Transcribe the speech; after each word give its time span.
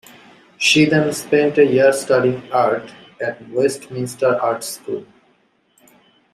She 0.57 0.85
then 0.85 1.13
spent 1.13 1.59
a 1.59 1.63
year 1.63 1.93
studying 1.93 2.51
art 2.51 2.91
at 3.21 3.47
Westminster 3.51 4.35
Art 4.41 4.63
School. 4.63 5.05